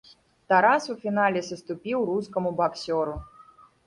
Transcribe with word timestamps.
Тарас 0.51 0.87
у 0.93 0.95
фінале 1.01 1.43
саступіў 1.49 1.99
рускаму 2.09 2.49
баксёру. 2.63 3.15